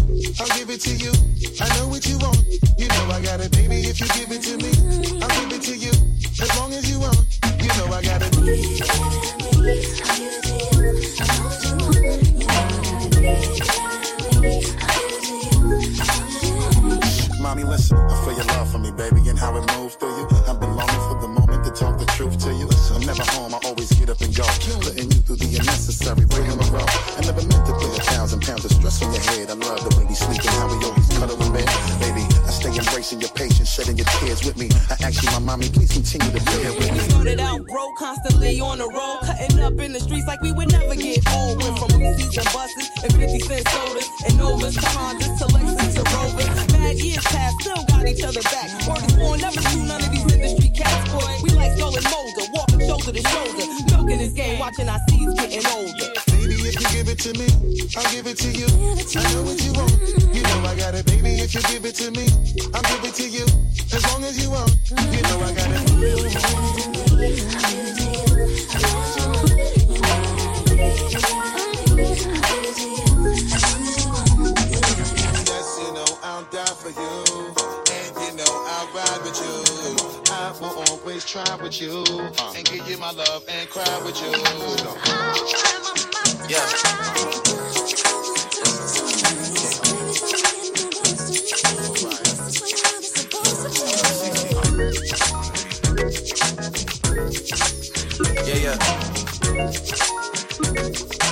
I'll 0.41 0.49
give 0.57 0.69
it 0.73 0.81
to 0.89 0.93
you. 0.97 1.13
I 1.61 1.67
know 1.77 1.87
what 1.87 2.05
you 2.09 2.17
want. 2.17 2.41
You 2.77 2.87
know 2.87 3.05
I 3.13 3.21
got 3.21 3.39
it, 3.39 3.51
baby. 3.51 3.85
If 3.85 4.01
you 4.01 4.07
give 4.17 4.31
it 4.33 4.41
to 4.49 4.57
me, 4.57 4.71
I'll 5.21 5.29
give 5.37 5.53
it 5.53 5.61
to 5.69 5.75
you. 5.77 5.93
As 6.41 6.49
long 6.57 6.73
as 6.73 6.89
you 6.89 6.99
want, 6.99 7.21
you 7.61 7.69
know 7.77 7.93
I 7.93 8.01
got 8.01 8.21
it. 8.25 8.33
Mommy, 17.41 17.63
listen, 17.63 17.97
I 17.97 18.25
feel 18.25 18.33
your 18.35 18.45
love 18.45 18.71
for 18.71 18.79
me, 18.79 18.91
baby, 18.91 19.29
and 19.29 19.37
how 19.37 19.55
it 19.55 19.65
moves 19.77 19.95
through 19.95 20.15
you. 20.17 20.27
I've 20.47 20.59
been 20.59 20.75
longing 20.75 21.03
for 21.07 21.19
the 21.21 21.28
never 23.09 23.25
home, 23.31 23.53
I 23.53 23.59
always 23.65 23.89
get 23.97 24.09
up 24.09 24.21
and 24.21 24.29
go. 24.35 24.45
Putting 24.85 25.09
you 25.09 25.19
through 25.25 25.41
the 25.41 25.49
unnecessary 25.57 26.25
rigmarole. 26.29 26.85
I 27.17 27.21
never 27.25 27.41
meant 27.49 27.65
to 27.65 27.73
put 27.73 27.89
a 27.97 28.03
thousand 28.13 28.41
pounds 28.45 28.65
of 28.65 28.71
stress 28.71 29.01
on 29.01 29.09
your 29.13 29.23
head. 29.33 29.49
I 29.49 29.57
love 29.57 29.81
the 29.81 29.91
way 29.97 30.05
we 30.05 30.13
sleep 30.13 30.37
and 30.45 30.53
how 30.61 30.69
we 30.69 30.77
always 30.85 31.09
cuddle 31.17 31.41
in 31.41 31.49
bed. 31.49 31.65
Baby, 31.97 32.23
I 32.45 32.51
stay 32.53 32.69
embracing 32.69 33.21
your 33.21 33.33
patience, 33.33 33.69
shedding 33.69 33.97
your 33.97 34.05
tears 34.21 34.45
with 34.45 34.57
me. 34.57 34.69
I 34.93 35.09
ask 35.09 35.23
you, 35.25 35.31
my 35.33 35.39
mommy, 35.39 35.69
please 35.69 35.89
continue 35.89 36.29
to 36.29 36.41
bear 36.53 36.69
with 36.77 36.91
me. 36.93 36.99
Started 37.09 37.39
out 37.39 37.65
broke, 37.65 37.97
constantly 37.97 38.61
on 38.61 38.77
the 38.77 38.89
road, 38.89 39.25
cutting 39.25 39.59
up 39.59 39.73
in 39.81 39.93
the 39.93 39.99
streets 39.99 40.27
like 40.27 40.41
we 40.41 40.51
would 40.51 40.71
never 40.71 40.93
get 40.93 41.25
old. 41.33 41.57
Went 41.63 41.79
from 41.81 41.89
Reese's 41.97 42.37
and 42.37 42.49
buses 42.53 42.87
and 43.01 43.09
50 43.09 43.39
cent 43.39 43.67
sodas 43.69 44.07
and 44.29 44.37
Novas 44.37 44.75
to 44.75 44.85
Hondas 44.93 45.33
to 45.41 45.45
Lexus 45.49 45.97
to 45.97 46.03
Rovers. 46.13 46.68
Mad 46.89 46.97
years 47.05 47.23
past, 47.25 47.61
still 47.61 47.85
got 47.85 48.07
each 48.07 48.23
other 48.23 48.41
back. 48.49 48.65
Word 48.89 49.05
is 49.05 49.15
born, 49.15 49.39
never 49.39 49.61
seen 49.61 49.87
none 49.87 50.01
of 50.01 50.09
these 50.09 50.25
industry 50.33 50.69
cats, 50.69 51.13
boy. 51.13 51.37
We 51.43 51.51
like 51.51 51.77
Scully 51.77 52.01
and 52.01 52.09
Mulder, 52.09 52.49
walking 52.51 52.81
shoulder 52.81 53.11
to 53.13 53.21
shoulder, 53.29 53.65
milking 53.93 54.17
this 54.17 54.33
game, 54.33 54.57
watching 54.57 54.89
our 54.89 54.97
seeds 55.07 55.35
getting 55.37 55.67
older. 55.69 56.09
Baby, 56.33 56.57
if 56.65 56.81
you 56.81 56.89
give 56.89 57.07
it 57.13 57.19
to 57.19 57.31
me, 57.37 57.45
I'll 57.93 58.09
give 58.09 58.25
it 58.25 58.37
to 58.41 58.49
you. 58.49 58.65
I 58.65 59.21
know 59.33 59.43
what 59.45 59.61
you 59.61 59.71
want. 59.77 60.01
You 60.33 60.41
know 60.41 60.65
I 60.65 60.73
got 60.81 60.95
it, 60.95 61.05
baby. 61.05 61.37
If 61.37 61.53
you 61.53 61.61
give 61.69 61.85
it 61.85 61.93
to 62.01 62.09
me, 62.09 62.25
I'll 62.73 62.81
give 62.81 63.05
it 63.05 63.13
to 63.21 63.29
you. 63.29 63.45
As 63.93 64.01
long 64.09 64.23
as 64.23 64.41
you 64.41 64.49
want, 64.49 64.73
you 65.13 65.21
know 65.29 65.45
I 65.45 65.53
got 65.53 65.69
Yes, 73.29 73.48
you. 76.99 77.55
And 77.95 78.11
you 78.21 78.31
know 78.37 78.53
I'll 78.67 78.87
ride 78.93 79.21
with 79.23 79.39
you. 79.41 79.55
I 80.31 80.53
will 80.59 80.83
always 80.89 81.25
try 81.25 81.55
with 81.61 81.81
you. 81.81 82.03
Uh. 82.39 82.53
And 82.55 82.65
give 82.65 82.87
you 82.89 82.97
my 82.97 83.11
love 83.11 83.43
and 83.47 83.69
cry 83.69 84.01
with 84.05 84.21
you. 84.21 84.31
Yeah. 86.49 86.65
Yeah, 98.45 98.55
yeah. 98.55 100.08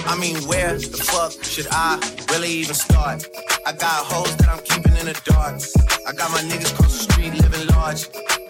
I 0.07 0.15
mean, 0.15 0.37
where 0.47 0.73
the 0.73 0.97
fuck 0.97 1.43
should 1.43 1.67
I 1.69 1.99
really 2.31 2.49
even 2.49 2.75
start? 2.75 3.27
I 3.65 3.73
got 3.73 4.05
hoes 4.07 4.33
that 4.37 4.47
I'm 4.47 4.63
keeping 4.63 4.95
in 4.95 5.05
the 5.05 5.19
dark. 5.25 5.59
I 6.07 6.13
got 6.13 6.31
my 6.31 6.39
niggas 6.47 6.73
cross 6.75 6.95
the 6.95 7.11
street 7.11 7.33
living 7.33 7.67
large. 7.75 8.07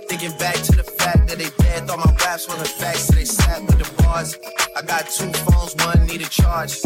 Thinking 0.07 0.37
back 0.37 0.53
to 0.53 0.73
the 0.77 0.83
fact 0.83 1.27
that 1.27 1.39
they 1.39 1.49
dead, 1.57 1.87
thought 1.87 1.97
my 1.97 2.13
raps 2.23 2.47
were 2.47 2.55
the 2.57 2.65
facts, 2.65 3.07
so 3.07 3.15
they 3.15 3.25
sat 3.25 3.59
with 3.65 3.79
the 3.79 4.03
bars. 4.03 4.37
I 4.75 4.83
got 4.83 5.09
two 5.09 5.33
phones, 5.49 5.73
one 5.83 6.05
need 6.05 6.21
a 6.21 6.29
charge. 6.29 6.77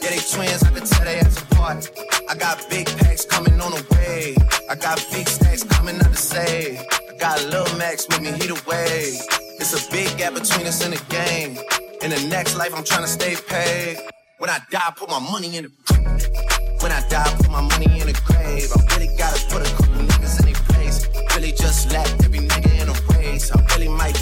Yeah, 0.00 0.10
they 0.10 0.22
twins, 0.22 0.62
I 0.62 0.70
can 0.70 0.86
tell 0.86 1.04
they 1.04 1.18
ass 1.18 1.42
apart. 1.42 1.90
I 2.28 2.36
got 2.36 2.64
big 2.70 2.86
packs 2.98 3.24
coming 3.24 3.60
on 3.60 3.72
the 3.72 3.84
way. 3.90 4.36
I 4.70 4.76
got 4.76 5.04
big 5.10 5.28
stacks 5.28 5.64
coming 5.64 5.96
out 5.96 6.12
to 6.12 6.16
save. 6.16 6.78
I 6.78 7.16
got 7.18 7.42
Lil 7.50 7.66
Max 7.76 8.06
with 8.06 8.22
me, 8.22 8.30
he 8.38 8.46
the 8.46 8.62
way. 8.70 9.10
It's 9.58 9.74
a 9.74 9.82
big 9.90 10.16
gap 10.16 10.34
between 10.34 10.68
us 10.68 10.86
in 10.86 10.92
the 10.92 11.02
game. 11.10 11.58
In 12.02 12.10
the 12.10 12.28
next 12.30 12.54
life, 12.56 12.72
I'm 12.74 12.84
trying 12.84 13.02
to 13.02 13.08
stay 13.08 13.34
paid. 13.34 13.98
When 14.40 14.48
I 14.48 14.58
die, 14.70 14.80
I 14.88 14.90
put 14.92 15.10
my 15.10 15.18
money 15.18 15.54
in 15.54 15.64
the 15.64 15.70
grave. 15.84 16.00
When 16.80 16.90
I 16.90 17.06
die, 17.10 17.22
I 17.22 17.30
put 17.36 17.50
my 17.50 17.60
money 17.60 18.00
in 18.00 18.06
the 18.08 18.16
grave. 18.24 18.72
I 18.72 18.80
really 18.96 19.14
gotta 19.18 19.36
put 19.52 19.60
a 19.60 19.70
couple 19.76 20.00
niggas 20.00 20.40
in 20.40 20.46
their 20.46 20.62
place. 20.72 21.06
Really 21.36 21.52
just 21.52 21.92
left 21.92 22.24
every 22.24 22.38
nigga 22.48 22.72
in 22.80 22.88
a 22.88 22.96
race. 23.12 23.52
I 23.52 23.60
really 23.74 23.88
might 23.88 24.16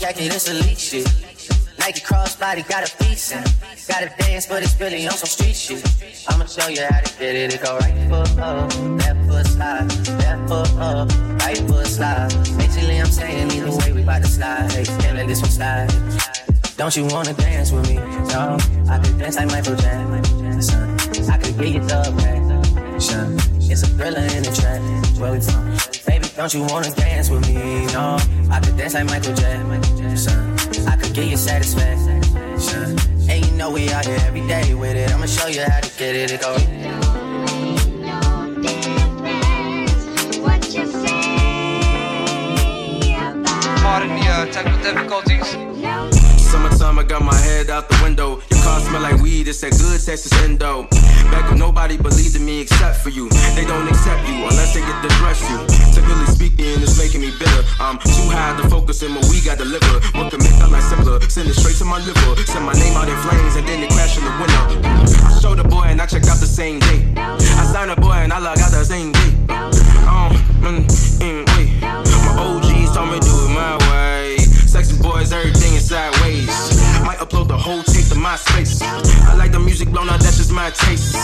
jacket, 0.00 0.34
it's 0.34 0.48
elite 0.48 0.78
shit. 0.78 1.06
Nike 1.78 2.00
crossbody 2.00 2.66
got 2.66 2.88
a 2.88 3.04
piece 3.04 3.32
in. 3.32 3.44
Gotta 3.86 4.10
dance, 4.18 4.46
but 4.46 4.62
it's 4.62 4.78
really 4.80 5.06
on 5.06 5.12
some 5.12 5.28
street 5.28 5.54
shit. 5.54 5.84
I'ma 6.28 6.46
show 6.46 6.68
you 6.68 6.82
how 6.88 7.00
to 7.00 7.18
get 7.18 7.36
it. 7.36 7.54
It 7.54 7.62
go 7.62 7.76
right 7.76 8.08
foot 8.08 8.38
up, 8.38 8.74
left 8.96 9.28
foot 9.28 9.46
slide, 9.46 9.88
left 10.18 10.48
foot 10.48 10.72
up, 10.80 11.08
right 11.40 11.58
foot 11.68 11.86
slide. 11.86 12.30
Basically, 12.56 12.98
I'm 12.98 13.06
saying 13.06 13.50
either 13.52 13.76
way 13.76 13.92
we 13.92 14.02
bout 14.02 14.22
to 14.22 14.28
slide. 14.28 14.72
Hey, 14.72 14.84
can't 14.84 15.16
let 15.18 15.28
this 15.28 15.42
one 15.42 15.50
slide. 15.50 15.92
Don't 16.78 16.96
you 16.96 17.04
wanna 17.06 17.34
dance 17.34 17.70
with 17.70 17.86
me? 17.88 17.96
No, 17.96 18.56
I 18.88 18.98
could 18.98 19.18
dance 19.18 19.36
like 19.36 19.48
Michael 19.48 19.76
Jackson. 19.76 21.30
I 21.30 21.36
could 21.36 21.58
get 21.58 21.68
you 21.68 21.80
love 21.80 22.16
back. 22.16 22.40
It's 23.70 23.82
a 23.82 23.86
thriller 23.86 24.20
in 24.20 24.42
the 24.44 24.52
track. 24.58 24.80
Where 25.20 25.32
we 25.32 25.40
from? 25.40 25.89
Baby, 26.40 26.48
don't 26.48 26.54
you 26.54 26.72
wanna 26.72 26.90
dance 26.94 27.28
with 27.28 27.46
me? 27.48 27.84
No, 27.92 28.16
I 28.50 28.60
could 28.60 28.74
dance 28.78 28.94
like 28.94 29.04
Michael 29.04 29.34
Jackson. 29.34 30.88
I 30.88 30.96
could 30.96 31.12
give 31.12 31.26
you 31.26 31.36
satisfaction. 31.36 32.98
And 33.28 33.44
you 33.44 33.52
know 33.58 33.70
we 33.70 33.90
out 33.90 34.06
here 34.06 34.16
every 34.26 34.46
day 34.46 34.72
with 34.72 34.96
it. 34.96 35.12
I'ma 35.12 35.26
show 35.26 35.48
you 35.48 35.60
how 35.60 35.80
to 35.80 35.98
get 35.98 36.16
it. 36.16 36.30
It 36.30 36.40
go. 36.40 36.56
Pardon 43.82 44.08
the 44.08 44.26
uh, 44.26 44.46
technical 44.46 44.82
difficulties. 44.82 45.69
Summertime, 46.50 46.98
I 46.98 47.04
got 47.04 47.22
my 47.22 47.34
head 47.46 47.70
out 47.70 47.88
the 47.88 47.94
window. 48.02 48.42
Your 48.50 48.60
car 48.66 48.80
smell 48.80 49.02
like 49.02 49.22
weed, 49.22 49.46
it's 49.46 49.60
that 49.60 49.70
good 49.78 50.02
Texas 50.02 50.34
endo. 50.42 50.82
Back 51.30 51.46
when 51.48 51.60
nobody 51.60 51.96
believed 51.96 52.34
in 52.34 52.44
me 52.44 52.60
except 52.60 52.98
for 53.06 53.10
you. 53.10 53.30
They 53.54 53.62
don't 53.62 53.86
accept 53.86 54.26
you 54.26 54.42
unless 54.42 54.74
they 54.74 54.82
get 54.82 54.98
to 54.98 55.10
dress 55.22 55.38
you. 55.46 55.62
Typically 55.94 56.26
speaking, 56.26 56.82
it's 56.82 56.98
making 56.98 57.22
me 57.22 57.30
bitter. 57.38 57.62
I'm 57.78 58.02
too 58.02 58.26
high 58.34 58.58
to 58.58 58.68
focus 58.68 59.00
in 59.06 59.14
what 59.14 59.30
we 59.30 59.38
got 59.46 59.62
deliver. 59.62 60.02
What 60.18 60.34
can 60.34 60.42
make 60.42 60.58
my 60.58 60.66
life 60.66 60.90
simpler? 60.90 61.22
Send 61.30 61.46
it 61.46 61.54
straight 61.54 61.78
to 61.78 61.86
my 61.86 62.02
liver. 62.02 62.34
Send 62.42 62.66
my 62.66 62.74
name 62.74 62.98
out 62.98 63.06
in 63.06 63.14
flames 63.22 63.54
and 63.54 63.62
then 63.62 63.86
it 63.86 63.90
crash 63.94 64.18
in 64.18 64.26
the 64.26 64.34
window. 64.34 64.90
I 65.30 65.38
showed 65.38 65.62
the 65.62 65.68
boy 65.70 65.86
and 65.86 66.02
I 66.02 66.06
checked 66.10 66.26
out 66.26 66.42
the 66.42 66.50
same 66.50 66.82
day. 66.82 67.14
I 67.14 67.62
signed 67.70 67.94
a 67.94 67.96
boy 67.96 68.26
and 68.26 68.32
I 68.32 68.42
log 68.42 68.58
out 68.58 68.74
the 68.74 68.82
same 68.82 69.14
day. 69.14 69.30
Um, 70.02 70.34
mm, 70.66 70.82
mm, 71.22 71.46
wait. 71.54 71.78
My 72.26 72.42
OGs 72.42 72.90
told 72.90 73.14
me 73.14 73.22
do 73.22 73.39
boys, 75.00 75.32
everything 75.32 75.74
is 75.74 75.88
sideways. 75.88 76.46
Might 77.04 77.18
upload 77.18 77.48
the 77.48 77.56
whole 77.56 77.82
tape 77.82 78.06
to 78.08 78.14
my 78.14 78.36
space. 78.36 78.80
I 78.82 79.34
like 79.34 79.52
the 79.52 79.60
music 79.60 79.88
blown 79.88 80.08
out, 80.08 80.20
that's 80.20 80.36
just 80.36 80.52
my 80.52 80.70
taste. 80.70 81.14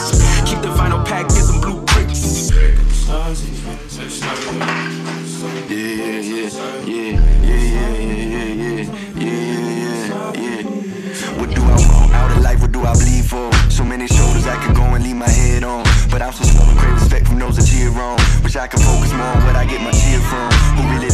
Keep 0.46 0.62
the 0.62 0.68
vinyl 0.68 1.04
pack, 1.06 1.28
get 1.28 1.44
some 1.44 1.60
blue 1.60 1.82
bricks. 1.82 2.50
Yeah, 2.50 2.66
yeah, 5.68 6.20
yeah, 6.20 6.50
yeah, 6.86 7.20
yeah, 7.42 7.44
yeah, 7.44 7.66
yeah, 7.66 8.02
yeah, 8.36 8.84
yeah, 8.86 9.20
yeah, 9.20 9.62
yeah. 10.34 10.62
What 11.38 11.48
do 11.54 11.60
I 11.62 11.64
want 11.64 12.12
out 12.12 12.30
of 12.30 12.42
life? 12.42 12.60
What 12.60 12.72
do 12.72 12.80
I 12.84 12.92
bleed 12.94 13.24
for? 13.24 13.52
So 13.70 13.84
many 13.84 14.06
shoulders 14.06 14.46
I 14.46 14.56
could 14.64 14.74
go 14.76 14.82
and 14.82 15.04
leave 15.04 15.16
my 15.16 15.28
head 15.28 15.64
on. 15.64 15.84
But 16.10 16.22
I'm 16.22 16.32
so 16.32 16.44
slow 16.44 16.68
and 16.68 16.78
crave 16.78 16.94
respect 16.94 17.28
from 17.28 17.38
those 17.38 17.56
that 17.56 17.66
cheer 17.66 17.90
on. 17.90 18.16
Wish 18.42 18.56
I 18.56 18.66
could 18.66 18.80
focus 18.80 19.12
more 19.12 19.26
on 19.26 19.44
what 19.44 19.56
I 19.56 19.64
get 19.64 19.80
my 19.80 19.90
cheer 19.92 20.20
from. 20.20 20.50
Who 20.76 20.82
really 20.94 21.10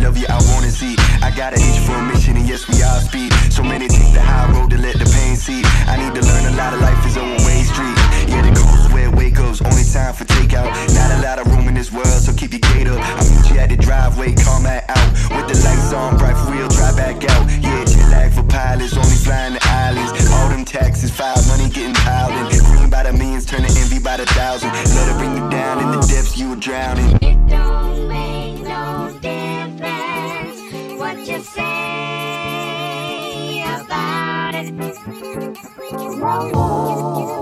love 0.00 0.16
you? 0.16 0.26
I 0.28 0.40
wanna 0.52 0.70
see. 0.70 0.96
I 1.22 1.30
got 1.30 1.52
an 1.52 1.60
itch 1.60 1.80
for 1.84 1.94
a 1.94 2.02
mission, 2.02 2.36
and 2.36 2.48
yes, 2.48 2.66
we 2.68 2.82
all 2.82 3.00
speed. 3.00 3.32
So 3.52 3.62
many 3.62 3.86
take 3.88 4.12
the 4.12 4.20
high 4.20 4.50
road 4.52 4.70
to 4.70 4.78
let 4.78 4.96
the 4.98 5.04
pain 5.04 5.36
see. 5.36 5.62
I 5.86 5.96
need 6.00 6.14
to 6.16 6.22
learn 6.26 6.44
a 6.52 6.56
lot 6.56 6.72
of 6.72 6.80
life 6.80 7.04
is 7.06 7.16
a 7.16 7.22
one-way 7.22 7.62
street. 7.68 7.96
Yeah, 8.26 8.42
the 8.42 8.52
coast 8.56 8.92
where 8.92 9.10
wake 9.10 9.38
ups, 9.38 9.60
only 9.60 9.84
time 9.84 10.14
for 10.14 10.24
takeout. 10.24 10.72
Not 10.96 11.10
a 11.12 11.22
lot 11.22 11.38
of 11.38 11.46
room 11.52 11.68
in 11.68 11.74
this 11.74 11.92
world, 11.92 12.20
so 12.24 12.32
keep 12.32 12.52
your 12.52 12.64
gate 12.72 12.88
up. 12.88 12.98
I'll 12.98 13.28
meet 13.30 13.50
you 13.50 13.58
at 13.60 13.68
the 13.68 13.76
driveway, 13.76 14.34
call 14.34 14.60
my 14.60 14.82
out. 14.88 15.10
With 15.36 15.46
the 15.52 15.56
lights 15.64 15.92
on, 15.92 16.16
bright 16.16 16.36
for 16.36 16.52
real, 16.52 16.68
drive 16.68 16.96
back 16.96 17.20
out. 17.30 17.44
Yeah, 17.60 17.84
jet 17.84 18.08
lag 18.10 18.32
for 18.32 18.44
pilots, 18.44 18.96
only 18.96 19.18
flying 19.20 19.54
the 19.54 19.62
islands. 19.68 20.12
All 20.32 20.48
them 20.48 20.64
taxes, 20.64 21.10
five 21.10 21.46
money 21.48 21.68
getting 21.68 21.94
piled 21.94 22.32
in. 22.32 22.64
Green 22.64 22.88
by 22.88 23.02
the 23.04 23.12
millions, 23.12 23.44
turn 23.44 23.62
to 23.62 23.70
envy 23.80 23.98
by 23.98 24.16
the 24.16 24.26
thousand. 24.26 24.72
Let 24.72 25.08
it 25.12 25.16
bring 25.18 25.36
you 25.36 25.50
down 25.50 25.84
in 25.84 25.90
the 25.92 26.00
depths 26.06 26.38
you 26.38 26.50
were 26.50 26.56
drowning. 26.56 27.18
don't 27.48 28.08
make 28.08 28.59
say 31.42 31.60
about 33.62 34.54
it. 34.54 37.39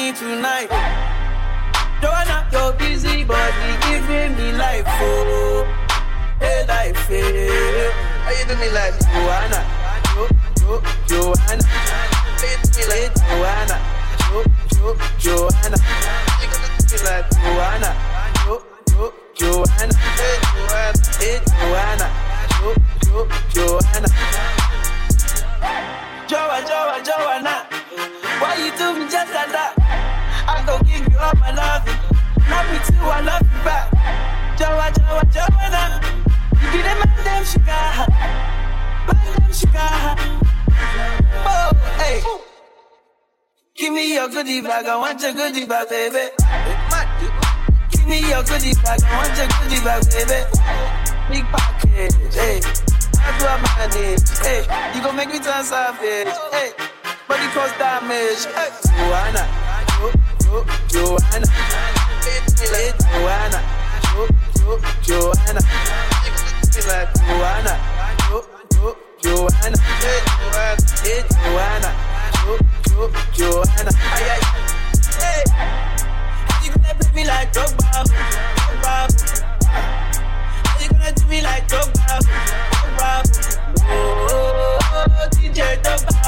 Dummy 0.00 0.12
tonight. 0.12 0.68
Joanna, 2.00 2.46
you're 2.52 2.72
busy, 2.74 3.24
but 3.24 3.52
you 3.66 3.74
giving 3.88 4.36
me 4.36 4.52
life, 4.52 4.84
oh, 4.86 5.66
hey 6.38 6.64
life, 6.66 7.10
eh. 7.10 7.20
hey. 7.20 7.90
How 8.24 8.30
you 8.30 8.44
do 8.48 8.56
me 8.56 8.70
like 8.70 8.94
Joanna? 9.00 9.60
Jo, 10.14 10.28
Jo, 10.58 10.82
Joanna. 11.06 11.64
How 11.64 12.46
you 12.48 12.56
do 12.62 12.68
me 12.76 12.84
like 12.88 13.14
Joanna? 13.14 13.76
Jo, 14.20 14.44
Jo, 14.72 14.96
Joanna. 15.18 15.76
You 16.40 16.46
gonna 16.48 16.68
do 16.78 16.84
me 16.90 16.98
like 17.04 17.28
Joanna? 17.30 17.90
Jo, 18.44 18.62
Jo, 18.88 19.12
Joanna. 19.34 19.94
Hey 20.16 20.36
Joanna, 20.56 21.02
hey 21.20 21.36
Joanna. 21.60 22.06
Jo, 22.56 22.68
Jo, 23.04 23.28
Joanna. 23.52 24.08
Joa, 26.28 26.58
Joa, 26.62 27.02
Joanna. 27.04 27.66
Why 28.40 28.54
you 28.56 28.70
do 28.78 28.98
me 28.98 29.10
just 29.10 29.34
like 29.34 29.52
that? 29.52 29.79
I 30.46 30.62
go 30.66 30.78
give 30.84 31.06
you 31.06 31.18
all 31.18 31.34
my 31.40 31.50
love. 31.52 31.86
Love 32.48 32.66
me 32.72 32.78
too, 32.86 33.04
I 33.04 33.20
love 33.20 33.42
you 33.42 33.60
back. 33.64 33.86
Joa, 34.58 34.90
Joa, 34.92 35.22
Joanna. 35.32 36.00
You 36.60 36.66
be 36.72 36.80
the 36.82 36.94
man, 36.98 37.18
them 37.24 37.44
sugar. 37.44 37.84
Man, 39.06 39.24
them 39.38 39.52
sugar. 39.52 39.90
Oh, 41.46 41.70
hey. 41.98 42.22
Give 43.74 43.92
me 43.92 44.14
your 44.14 44.28
goodie 44.28 44.60
bag, 44.60 44.86
I 44.86 44.96
want 44.96 45.22
your 45.22 45.32
goodie 45.32 45.66
bag, 45.66 45.88
baby. 45.88 46.28
Give 47.92 48.06
me 48.06 48.20
your 48.28 48.42
goodie 48.44 48.74
bag, 48.82 49.00
I 49.04 49.16
want 49.16 49.36
your 49.38 49.48
goodie 49.48 49.80
bag, 49.84 50.02
baby. 50.10 50.40
Big 51.30 51.44
package, 51.54 52.34
hey. 52.34 52.60
I 53.22 53.38
do 53.38 53.44
a 53.46 53.56
manage, 53.62 54.28
hey. 54.40 54.60
You 54.94 55.02
gon' 55.02 55.16
make 55.16 55.28
me 55.28 55.38
turn 55.38 55.64
savage, 55.64 56.28
hey. 56.52 56.72
Body 57.28 57.46
cause 57.54 57.72
damage, 57.78 58.44
hey. 58.52 58.70
Joanna, 58.98 59.44
Jo, 60.50 60.64
Jo, 60.92 61.16
Joanna. 61.16 61.46
Hey, 62.24 62.90
Joanna, 63.14 63.60
Jo, 64.10 64.26
Jo, 64.58 64.80
Joanna. 65.06 65.60
Joanna, 66.74 67.74
Jo, 68.28 68.42
Jo, 68.74 68.96
Joanna. 69.22 69.78
Joanna, 70.02 70.76
Joanna. 71.44 71.90
Jo, 72.42 72.58
Jo, 72.88 73.10
Joanna. 73.32 73.92
Hey. 75.20 75.44
You 76.64 76.70
gonna 76.72 76.94
play 76.98 77.12
me 77.14 77.24
like 77.24 77.52
Drogba, 77.52 78.04
Drogba. 78.56 78.94
You 80.80 80.88
gonna 80.90 81.12
do 81.12 81.26
me 81.26 81.42
like 81.42 81.68
Drogba. 81.68 82.18
Oh, 83.88 85.28
DJ 85.30 85.80
Drogba. 85.80 86.19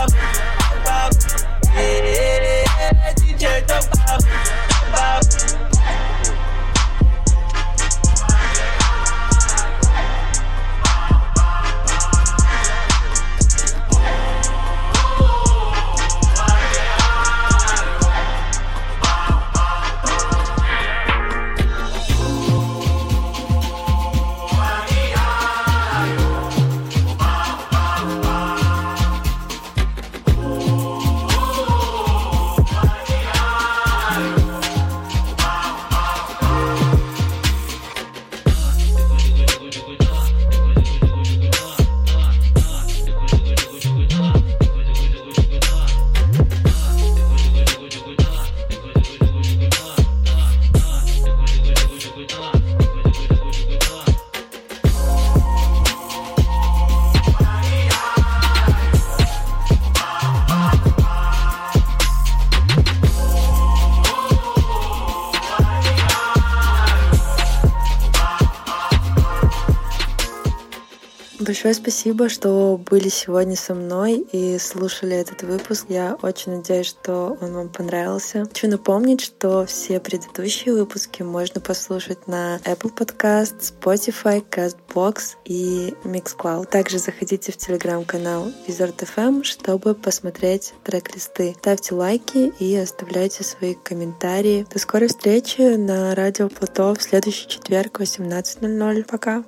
Большое 71.62 71.80
спасибо, 71.80 72.28
что 72.28 72.76
были 72.90 73.08
сегодня 73.08 73.54
со 73.54 73.72
мной 73.72 74.26
и 74.32 74.58
слушали 74.58 75.14
этот 75.14 75.44
выпуск. 75.44 75.84
Я 75.88 76.18
очень 76.20 76.56
надеюсь, 76.56 76.88
что 76.88 77.38
он 77.40 77.52
вам 77.52 77.68
понравился. 77.68 78.46
Хочу 78.46 78.66
напомнить, 78.66 79.20
что 79.20 79.64
все 79.66 80.00
предыдущие 80.00 80.74
выпуски 80.74 81.22
можно 81.22 81.60
послушать 81.60 82.26
на 82.26 82.56
Apple 82.64 82.92
Podcast, 82.92 83.60
Spotify, 83.60 84.44
CastBox 84.44 85.36
и 85.44 85.94
Mixcloud. 86.02 86.66
Также 86.66 86.98
заходите 86.98 87.52
в 87.52 87.56
телеграм-канал 87.56 88.48
FM, 88.66 89.44
чтобы 89.44 89.94
посмотреть 89.94 90.74
трек-листы. 90.82 91.54
Ставьте 91.60 91.94
лайки 91.94 92.52
и 92.58 92.74
оставляйте 92.74 93.44
свои 93.44 93.74
комментарии. 93.74 94.66
До 94.68 94.80
скорой 94.80 95.06
встречи 95.06 95.76
на 95.76 96.12
радио 96.16 96.48
Плато 96.48 96.92
в 96.96 97.00
следующий 97.00 97.46
четверг 97.46 98.00
в 98.00 98.02
18.00. 98.02 99.04
Пока! 99.08 99.44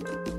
thank 0.00 0.28
you 0.28 0.37